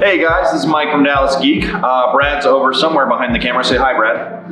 [0.00, 1.64] Hey guys, this is Mike from Dallas Geek.
[1.66, 3.62] Uh, Brad's over somewhere behind the camera.
[3.62, 4.44] Say hi, Brad.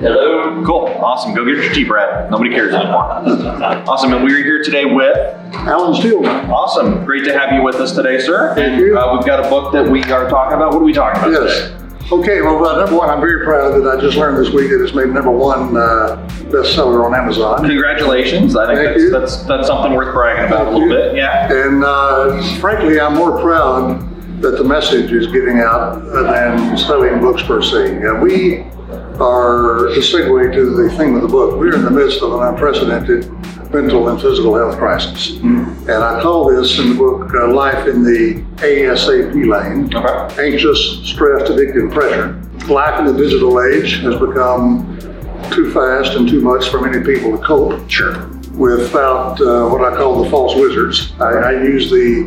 [0.00, 0.62] Hello.
[0.64, 1.34] Cool, awesome.
[1.34, 2.30] Go get your tea, Brad.
[2.30, 3.04] Nobody cares anymore.
[3.88, 5.16] awesome, and we're here today with.
[5.54, 6.50] Alan Steelman.
[6.50, 8.54] Awesome, great to have you with us today, sir.
[8.54, 8.98] Thank you.
[8.98, 10.72] Uh, we've got a book that we are talking about.
[10.74, 11.70] What are we talking about Yes.
[11.70, 11.76] today?
[12.12, 14.82] Okay, well, uh, number one, I'm very proud that I just learned this week that
[14.82, 17.64] it's made number one uh, bestseller on Amazon.
[17.66, 18.56] Congratulations.
[18.56, 19.10] I think Thank that's, you.
[19.10, 20.94] that's that's something worth bragging about a little you.
[20.94, 21.16] bit.
[21.16, 21.50] Yeah.
[21.52, 24.09] And uh, frankly, I'm more proud
[24.40, 28.04] that the message is getting out than selling books per se.
[28.04, 28.58] Uh, we
[29.20, 32.48] are, to segue to the theme of the book, we're in the midst of an
[32.48, 33.30] unprecedented
[33.70, 35.36] mental and physical health crisis.
[35.38, 39.94] And I call this in the book uh, Life in the ASAP Lane.
[39.94, 40.44] Okay.
[40.46, 42.40] anxious, stressed, addicted, pressure.
[42.68, 44.98] Life in the digital age has become
[45.52, 48.26] too fast and too much for many people to cope Sure.
[48.54, 51.12] without uh, what I call the false wizards.
[51.20, 52.26] I, I use the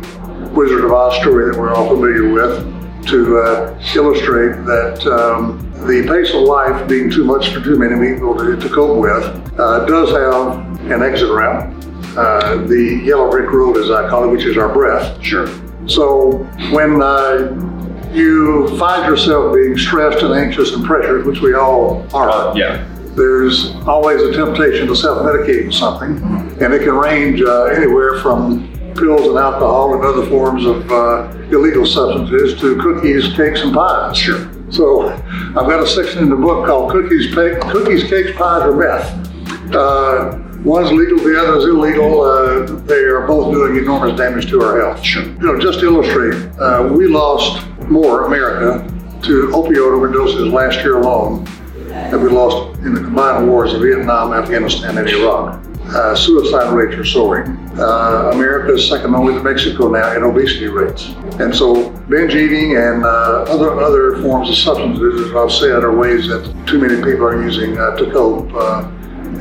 [0.54, 6.06] Wizard of Oz story that we're all familiar with to uh, illustrate that um, the
[6.08, 9.24] pace of life being too much for too many people to, to cope with
[9.58, 11.74] uh, does have an exit ramp.
[12.16, 15.22] Uh, the yellow brick road, as I call it, which is our breath.
[15.22, 15.48] Sure.
[15.86, 22.06] So when uh, you find yourself being stressed and anxious and pressured, which we all
[22.14, 22.88] are, Uh, yeah.
[23.16, 26.16] there's always a temptation to self-medicate with something,
[26.62, 31.28] and it can range uh, anywhere from pills and alcohol and other forms of uh,
[31.50, 34.16] illegal substances to cookies, cakes, and pies.
[34.16, 34.50] Sure.
[34.70, 39.74] So I've got a section in the book called "Cookies, Cookies, Cakes, Pies, or Meth."
[39.74, 42.22] Uh, one's legal, the other is illegal.
[42.22, 45.04] Uh, they are both doing enormous damage to our health.
[45.04, 45.24] Sure.
[45.24, 48.86] You know, just to illustrate, uh, we lost more America
[49.22, 51.44] to opioid overdoses last year alone
[51.88, 55.62] than we lost in the combined wars of Vietnam, Afghanistan, and Iraq.
[55.86, 57.56] Uh, suicide rates are soaring.
[57.78, 61.08] Uh, America is second only to Mexico now in obesity rates.
[61.38, 65.94] And so binge eating and uh, other other forms of substances, as I've said, are
[65.94, 68.52] ways that too many people are using uh, to cope.
[68.54, 68.90] Uh,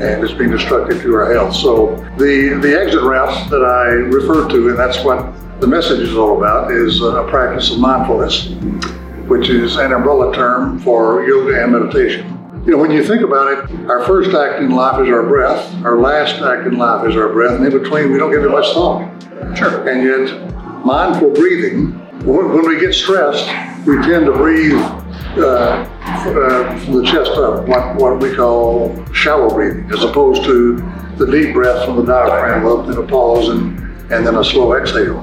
[0.02, 1.56] and it's being destructive to our health.
[1.56, 6.16] So the the exit route that I refer to, and that's what the message is
[6.16, 8.50] all about, is a practice of mindfulness,
[9.28, 12.33] which is an umbrella term for yoga and meditation.
[12.66, 15.84] You know, when you think about it, our first act in life is our breath.
[15.84, 18.52] Our last act in life is our breath, and in between, we don't give it
[18.52, 19.12] much thought.
[19.54, 19.86] Sure.
[19.86, 21.92] And yet, mindful breathing,
[22.26, 23.48] when we get stressed,
[23.86, 24.80] we tend to breathe
[25.36, 30.78] uh, uh, from the chest up, what, what we call shallow breathing, as opposed to
[31.18, 33.78] the deep breath from the diaphragm up, then a pause, and,
[34.10, 35.22] and then a slow exhale.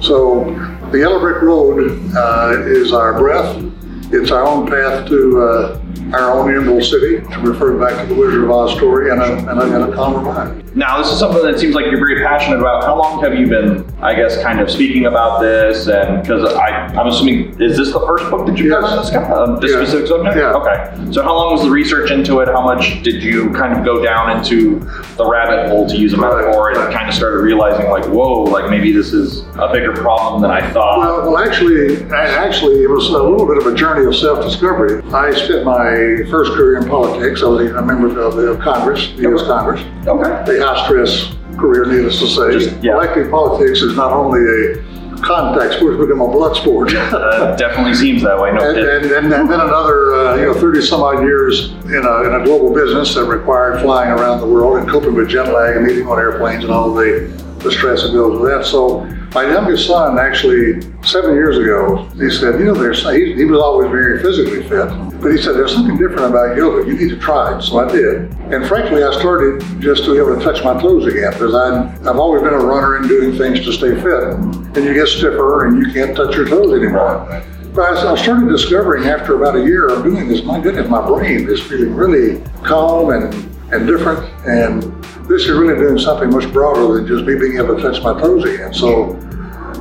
[0.00, 0.44] So,
[0.90, 3.62] the yellow brick road uh, is our breath.
[4.10, 8.20] It's our own path to uh, our own Emerald City, to refer back to the
[8.20, 10.67] Wizard of Oz story, and I, and a, and a calmer mind.
[10.78, 12.84] Now, this is something that seems like you're very passionate about.
[12.84, 15.88] How long have you been, I guess, kind of speaking about this?
[15.88, 19.26] And because I'm assuming, is this the first book that you've done on this, kind
[19.26, 19.78] of, this Yeah.
[19.78, 20.36] specific subject?
[20.36, 20.52] Yeah.
[20.52, 21.12] Okay.
[21.12, 22.46] So, how long was the research into it?
[22.48, 24.78] How much did you kind of go down into
[25.16, 28.70] the rabbit hole, to use a metaphor, and kind of started realizing, like, whoa, like
[28.70, 30.98] maybe this is a bigger problem than I thought?
[31.00, 35.02] Well, well, actually, actually, it was a little bit of a journey of self-discovery.
[35.12, 37.42] I spent my first career in politics.
[37.42, 39.42] I was a member of the Congress, the U.S.
[39.42, 39.82] Congress.
[40.06, 40.67] okay.
[40.67, 42.58] A high-stress career, needless to say.
[42.58, 42.96] Just- yeah.
[43.30, 44.88] Politics is not only a
[45.20, 46.92] contact sport, it's become a blood sport.
[47.18, 48.52] Uh, definitely seems that way.
[48.52, 52.04] No And, and, and, and then another, uh, you know, 30 some odd years in
[52.04, 55.52] a, in a global business that required flying around the world and coping with jet
[55.52, 58.64] lag and eating on airplanes and all the, the stress that goes with that.
[58.64, 59.04] So
[59.34, 63.60] my youngest son actually, seven years ago, he said, you know, there's, he, he was
[63.60, 64.88] always very physically fit,
[65.20, 66.88] but he said, there's something different about yoga.
[66.90, 67.62] You need to try it.
[67.62, 68.32] So I did.
[68.52, 71.88] And frankly, I started just to be able to touch my toes again because I'm,
[72.08, 74.34] I've always been a runner and doing things to stay fit.
[74.34, 77.44] And you get stiffer and you can't touch your toes anymore.
[77.74, 81.06] But I I started discovering after about a year of doing this, my goodness, my
[81.06, 83.34] brain is feeling really calm and,
[83.72, 84.24] and different.
[84.46, 84.82] And
[85.28, 88.18] this is really doing something much broader than just me being able to touch my
[88.18, 88.72] toes again.
[88.72, 89.16] So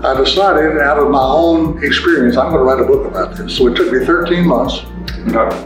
[0.04, 3.58] I decided out of my own experience, I'm going to write a book about this.
[3.58, 4.82] So it took me 13 months.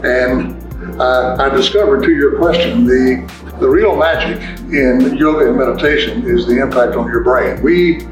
[0.04, 0.60] And
[1.00, 4.40] uh, I discovered, to your question, the the real magic
[4.72, 7.62] in yoga and meditation is the impact on your brain.
[7.62, 8.06] We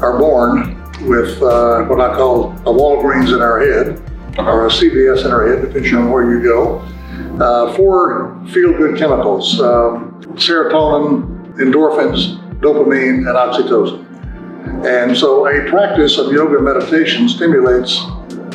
[0.00, 0.74] are born
[1.06, 4.00] with uh, what I call a Walgreens in our head,
[4.38, 6.84] or a CVS in our head, depending on where you go.
[7.40, 14.04] Uh, four feel-good chemicals: um, serotonin, endorphins, dopamine, and oxytocin.
[14.84, 18.00] And so, a practice of yoga meditation stimulates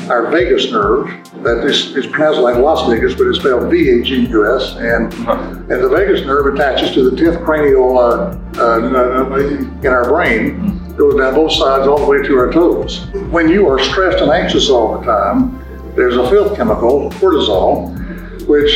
[0.10, 1.08] our vagus nerve.
[1.44, 4.76] That is, is pronounced like Las Vegas, but it's spelled V-A-G-U-S.
[4.78, 10.96] And, and the vagus nerve attaches to the 10th cranial uh, uh, in our brain.
[10.96, 13.08] goes down both sides all the way to our toes.
[13.32, 15.60] When you are stressed and anxious all the time,
[15.96, 18.03] there's a fifth chemical, cortisol,
[18.54, 18.76] which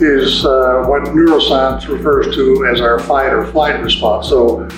[0.00, 4.28] is uh, what neuroscience refers to as our fight or flight response.
[4.28, 4.68] So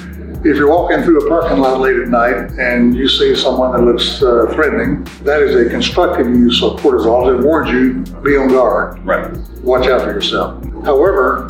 [0.42, 3.82] if you're walking through a parking lot late at night and you see someone that
[3.82, 7.38] looks uh, threatening, that is a constructive use of cortisol.
[7.38, 9.04] It warns you, be on guard.
[9.04, 9.36] Right.
[9.62, 10.64] Watch out for yourself.
[10.82, 11.46] However,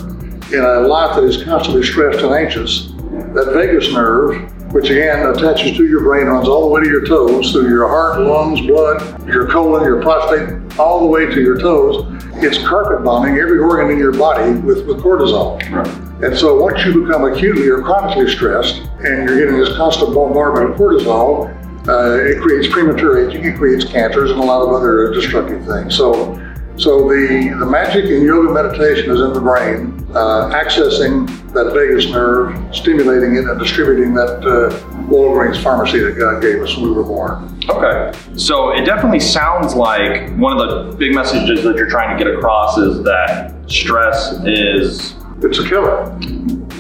[0.53, 2.89] in a life that is constantly stressed and anxious,
[3.35, 7.07] that vagus nerve, which again attaches to your brain, runs all the way to your
[7.07, 11.61] toes, through your heart, lungs, blood, your colon, your prostate, all the way to your
[11.61, 12.18] toes.
[12.41, 15.59] It's carpet bombing every organ in your body with, with cortisol.
[15.71, 16.23] Right.
[16.23, 20.71] And so once you become acutely or chronically stressed and you're getting this constant bombardment
[20.71, 21.55] of cortisol,
[21.89, 25.97] uh, it creates premature aging, it creates cancers and a lot of other destructive things.
[25.97, 26.35] So,
[26.79, 32.09] so the, the magic in yoga meditation is in the brain, uh, accessing that vagus
[32.11, 34.71] nerve, stimulating it, and distributing that uh,
[35.09, 37.59] Walgreens pharmacy that God gave us when we were born.
[37.69, 38.17] Okay.
[38.37, 42.33] So it definitely sounds like one of the big messages that you're trying to get
[42.33, 46.07] across is that stress is It's a killer.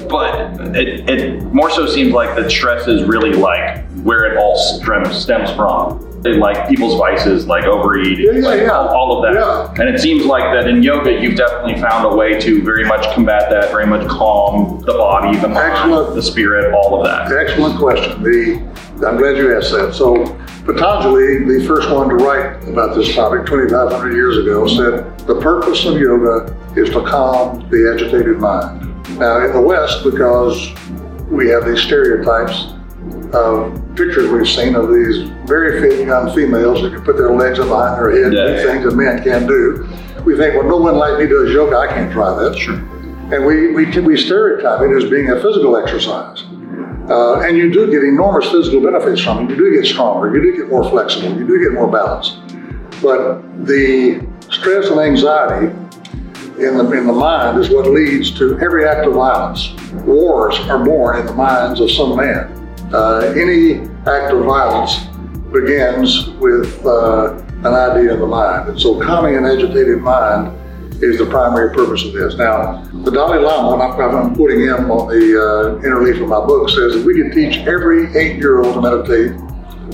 [0.09, 4.56] but it, it more so seems like that stress is really like where it all
[4.56, 6.05] stems, stems from.
[6.25, 8.70] Like people's vices, like overeating, Yeah, yeah, yeah.
[8.73, 9.79] all of that.
[9.81, 13.03] And it seems like that in yoga, you've definitely found a way to very much
[13.15, 16.15] combat that, very much calm the body, the mind, Excellent.
[16.17, 17.31] the spirit, all of that.
[17.32, 18.23] Excellent question.
[18.23, 18.56] The,
[19.06, 19.94] I'm glad you asked that.
[19.94, 20.25] So,
[20.67, 25.87] Patanjali, the first one to write about this topic 2,500 years ago, said the purpose
[25.87, 28.82] of yoga is to calm the agitated mind.
[29.19, 30.71] Now, in the West, because
[31.31, 32.75] we have these stereotypes
[33.33, 37.59] of pictures we've seen of these very fit young females that can put their legs
[37.59, 39.89] up behind their head and do things that men can't do.
[40.25, 42.57] We think, well, no one like me does yoga, I can't try that.
[42.57, 42.75] Sure.
[42.75, 46.45] And we, we, we stereotype it as being a physical exercise.
[47.11, 49.51] Uh, and you do get enormous physical benefits from it.
[49.51, 52.39] You do get stronger, you do get more flexible, you do get more balanced.
[53.03, 55.69] But the stress and anxiety
[56.59, 59.73] in the, in the mind is what leads to every act of violence.
[60.05, 62.58] Wars are born in the minds of some man.
[62.93, 65.05] Uh, any act of violence
[65.52, 68.70] begins with uh, an idea in the mind.
[68.70, 70.56] And so calming an agitated mind
[71.02, 72.37] is the primary purpose of this.
[72.37, 76.29] Now, the Dalai Lama, and I'm, I'm putting him on the uh, inner leaf of
[76.29, 79.32] my book, says if we could teach every eight-year-old to meditate,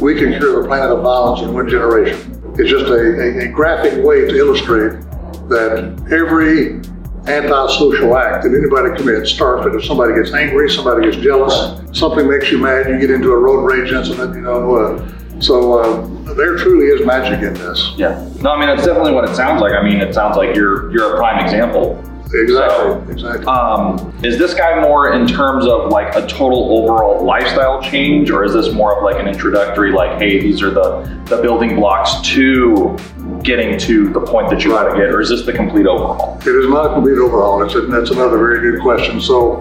[0.01, 2.41] we can cure the planet of violence in one generation.
[2.59, 5.01] It's just a, a, a graphic way to illustrate
[5.49, 6.81] that every
[7.27, 12.29] antisocial act that anybody commits starts with if somebody gets angry, somebody gets jealous, something
[12.29, 14.77] makes you mad, you get into a road rage incident, you know.
[14.77, 17.93] Uh, so uh, there truly is magic in this.
[17.97, 18.29] Yeah.
[18.41, 19.73] No, I mean that's definitely what it sounds like.
[19.73, 22.03] I mean, it sounds like you're you're a prime example.
[22.33, 23.47] Exactly, exactly.
[23.47, 28.43] Um, is this guy more in terms of like a total overall lifestyle change, or
[28.45, 32.21] is this more of like an introductory, like, hey, these are the the building blocks
[32.23, 32.97] to
[33.45, 36.39] getting to the point that you want to get, or is this the complete overhaul?
[36.41, 37.63] It is not a complete overhaul.
[37.63, 39.21] It's that's another very good question.
[39.21, 39.61] So,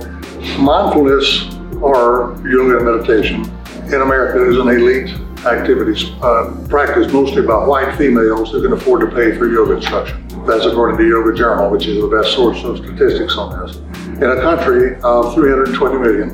[0.58, 3.44] mindfulness or yoga meditation
[3.88, 5.14] in America is an elite
[5.46, 10.26] activity uh, practiced mostly by white females who can afford to pay for yoga instruction.
[10.48, 13.78] That's according to Yoga Journal, which is the best source of statistics on this.
[14.08, 16.30] In a country of 320 million,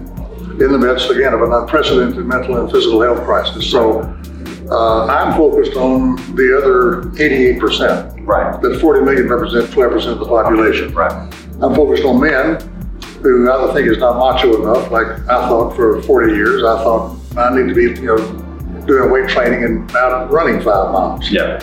[0.61, 3.69] in the midst again of an unprecedented mental and physical health crisis.
[3.69, 4.18] So,
[4.71, 8.25] uh, I'm focused on the other 88%.
[8.25, 8.61] Right.
[8.61, 10.93] That 40 million represent 12% of the population.
[10.93, 11.11] Right.
[11.61, 12.61] I'm focused on men
[13.21, 16.63] who I think is not macho enough, like I thought for 40 years.
[16.63, 20.91] I thought I need to be, you know, doing weight training and out running five
[20.93, 21.29] miles.
[21.29, 21.61] Yeah.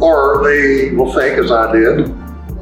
[0.00, 2.06] Or they will think, as I did,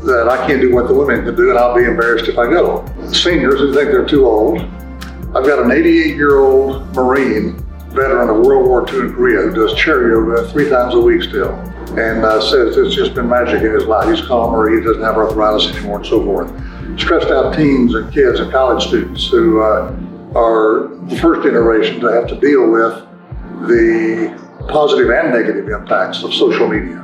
[0.04, 2.48] that I can't do what the women can do and I'll be embarrassed if I
[2.48, 2.84] go.
[3.12, 4.60] Seniors who think they're too old.
[5.34, 7.65] I've got an 88 year old Marine
[7.96, 11.54] veteran of World War II in Korea who does yoga three times a week still
[11.98, 14.08] and uh, says it's just been magic in his life.
[14.08, 16.50] He's calmer, he doesn't have arthritis anymore, and so forth.
[17.00, 19.96] Stressed out teens and kids and college students who uh,
[20.34, 23.06] are the first generation to have to deal with
[23.68, 24.36] the
[24.68, 27.02] positive and negative impacts of social media.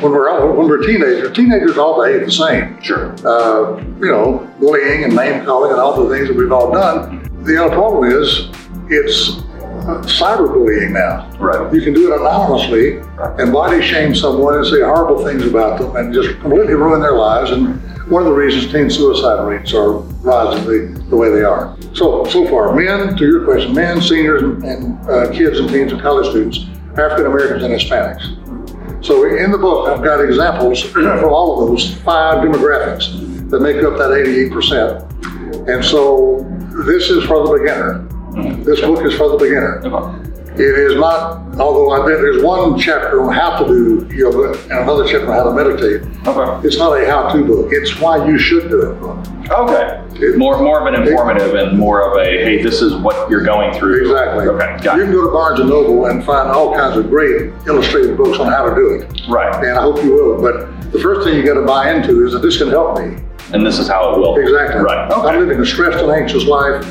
[0.00, 2.80] When we're when we're teenagers, teenagers all behave the same.
[2.80, 3.12] Sure.
[3.26, 7.28] Uh, you know, bullying and name calling and all the things that we've all done.
[7.44, 8.48] The other problem is
[8.88, 9.42] it's
[9.82, 11.30] cyberbullying now.
[11.38, 11.72] Right.
[11.74, 12.98] You can do it anonymously
[13.42, 17.16] and body shame someone and say horrible things about them and just completely ruin their
[17.16, 17.50] lives.
[17.50, 21.76] And one of the reasons teen suicide rates are rising the, the way they are.
[21.94, 25.92] So, so far, men, to your question, men, seniors, and, and uh, kids and teens
[25.92, 26.66] and college students,
[26.98, 29.04] African Americans and Hispanics.
[29.04, 33.82] So in the book, I've got examples from all of those five demographics that make
[33.82, 35.68] up that 88%.
[35.68, 36.46] And so
[36.86, 38.08] this is for the beginner.
[38.64, 39.80] This book is for the beginner.
[40.54, 44.72] It is not, although I bet there's one chapter on how to do yoga and
[44.80, 46.02] another chapter on how to meditate.
[46.26, 46.66] Okay.
[46.66, 47.68] It's not a how-to book.
[47.70, 49.18] It's why you should do it book.
[49.50, 50.36] Okay.
[50.36, 53.72] More more of an informative and more of a hey, this is what you're going
[53.78, 54.02] through.
[54.02, 54.46] Exactly.
[54.46, 54.84] Okay.
[54.84, 55.06] Got You it.
[55.06, 58.52] can go to Barnes and Noble and find all kinds of great illustrated books on
[58.52, 59.22] how to do it.
[59.28, 59.54] Right.
[59.64, 60.42] And I hope you will.
[60.42, 63.16] But the first thing you got to buy into is that this can help me.
[63.54, 64.36] And this is how it will.
[64.36, 64.82] Exactly.
[64.82, 65.10] Right.
[65.10, 66.84] I'm living a stressed and anxious life.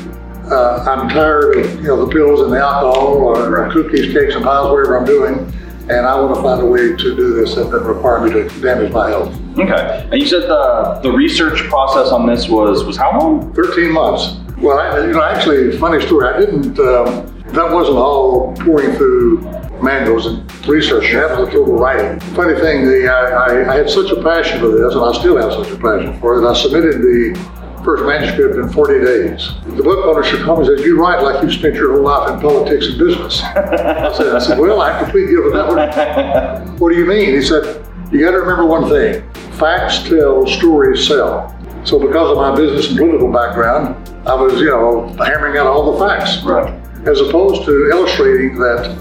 [0.50, 3.72] Uh, I'm tired of you know the pills and the alcohol or Right.
[3.72, 5.52] cookies, cakes, and pies, whatever I'm doing,
[5.88, 8.48] and I want to find a way to do this that doesn't require me to
[8.60, 9.34] damage my health.
[9.58, 10.06] Okay.
[10.10, 13.52] And you said the the research process on this was was how long?
[13.54, 14.36] 13 months.
[14.58, 16.26] Well, I, you know, actually, funny story.
[16.28, 16.78] I didn't.
[16.78, 19.40] Um, that wasn't all pouring through
[19.82, 21.12] manuals and research.
[21.12, 22.18] That was total writing.
[22.34, 25.36] Funny thing, the I, I, I had such a passion for this, and I still
[25.36, 26.48] have such a passion for it.
[26.48, 27.38] I submitted the
[27.84, 29.50] first manuscript in 40 days.
[29.76, 32.40] The book publisher me and said, "You write like you spent your whole life in
[32.40, 36.98] politics and business." I said, I said "Well, I completely give that one." What do
[36.98, 37.30] you mean?
[37.30, 39.22] He said, You got to remember one thing
[39.52, 41.54] facts tell, stories sell.
[41.84, 43.94] So, because of my business and political background,
[44.26, 46.72] I was, you know, hammering out all the facts, Right.
[47.06, 48.96] as opposed to illustrating that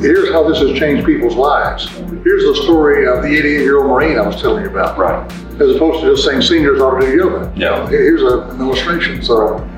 [0.00, 1.88] here's how this has changed people's lives.
[2.24, 5.30] Here's the story of the 88 year old Marine I was telling you about, Right.
[5.60, 7.52] As opposed to just saying seniors ought to do yoga.
[7.56, 7.88] Yeah.
[7.88, 9.22] Here's a, an illustration.
[9.22, 9.68] So,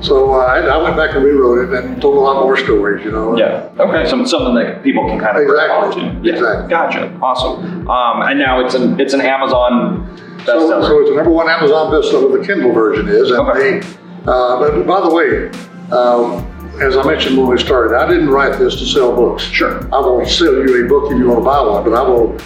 [0.00, 3.04] so uh, I, I went back and rewrote it and told a lot more stories,
[3.04, 3.36] you know.
[3.36, 3.68] Yeah.
[3.78, 4.08] Okay.
[4.08, 6.02] Some something that people can kind of Exactly.
[6.22, 6.34] Yeah.
[6.34, 6.68] Exactly.
[6.70, 7.18] Gotcha.
[7.22, 7.88] Awesome.
[7.88, 10.06] Um, and now it's an it's an Amazon
[10.46, 10.82] So, bestseller.
[10.86, 12.40] so it's the number one Amazon bestseller.
[12.40, 13.80] The Kindle version is, and Okay.
[13.80, 14.30] the.
[14.30, 15.48] Uh, but by the way,
[15.96, 16.44] um,
[16.80, 19.42] as I mentioned when we started, I didn't write this to sell books.
[19.44, 19.82] Sure.
[19.94, 22.36] I won't sell you a book if you want to buy one, but I will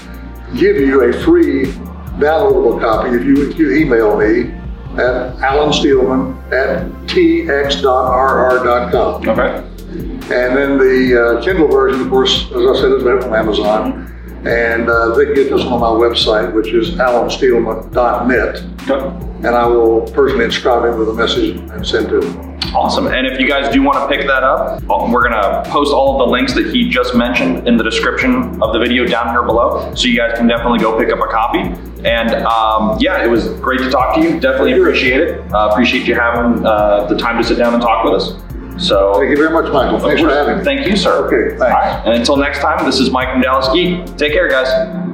[0.56, 1.72] give you a free
[2.20, 4.52] downloadable copy if you, if you email me
[5.00, 6.86] at Alan Steelman at
[8.10, 9.28] tx.rr.com.
[9.28, 9.66] Okay.
[10.32, 14.06] And then the uh, Kindle version, of course, as I said, is available on Amazon.
[14.46, 19.26] And uh, they can get this on my website, which is alansteelman.net Okay.
[19.46, 22.58] and I will personally inscribe it with a message and send to him.
[22.74, 23.08] Awesome.
[23.08, 26.12] And if you guys do want to pick that up, we're going to post all
[26.14, 29.42] of the links that he just mentioned in the description of the video down here
[29.42, 29.92] below.
[29.94, 31.74] So you guys can definitely go pick up a copy.
[32.04, 34.40] And um, yeah, it was great to talk to you.
[34.40, 35.52] Definitely appreciate it.
[35.52, 38.34] Uh, appreciate you having uh, the time to sit down and talk with us.
[38.86, 39.98] So Thank you very much, Michael.
[39.98, 40.64] Thanks for having me.
[40.64, 41.26] Thank you, sir.
[41.26, 41.74] Okay, thanks.
[41.74, 42.02] Right.
[42.06, 44.16] And until next time, this is Mike from Dallas Geek.
[44.16, 45.09] Take care, guys.